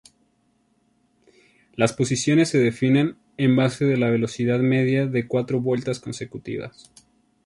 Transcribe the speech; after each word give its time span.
Las 1.75 1.93
posiciones 1.93 2.49
se 2.49 2.57
definen 2.57 3.17
en 3.37 3.55
base 3.55 3.85
de 3.85 3.97
la 3.97 4.09
velocidad 4.09 4.59
media 4.59 5.05
de 5.05 5.27
cuatro 5.27 5.61
vueltas 5.61 5.99
consecutivas. 5.99 6.91